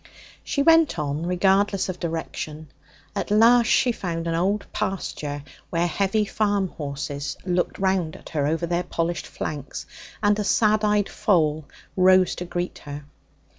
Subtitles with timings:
[0.43, 2.69] She went on, regardless of direction.
[3.15, 8.47] At last she found an old pasture where heavy farm horses looked round at her
[8.47, 9.85] over their polished flanks
[10.23, 13.05] and a sad eyed foal rose to greet her.